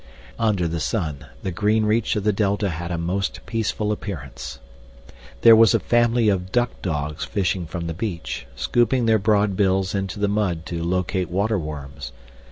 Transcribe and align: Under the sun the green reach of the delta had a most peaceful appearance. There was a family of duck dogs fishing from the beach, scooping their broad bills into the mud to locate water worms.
Under 0.39 0.67
the 0.67 0.79
sun 0.79 1.27
the 1.43 1.51
green 1.51 1.85
reach 1.85 2.15
of 2.15 2.23
the 2.23 2.33
delta 2.33 2.69
had 2.69 2.89
a 2.89 2.97
most 2.97 3.45
peaceful 3.45 3.91
appearance. 3.91 4.57
There 5.41 5.55
was 5.55 5.75
a 5.75 5.79
family 5.79 6.27
of 6.27 6.51
duck 6.51 6.71
dogs 6.81 7.23
fishing 7.23 7.67
from 7.67 7.85
the 7.85 7.93
beach, 7.93 8.47
scooping 8.55 9.05
their 9.05 9.19
broad 9.19 9.55
bills 9.55 9.93
into 9.93 10.17
the 10.19 10.27
mud 10.27 10.65
to 10.65 10.81
locate 10.83 11.29
water 11.29 11.59
worms. 11.59 12.13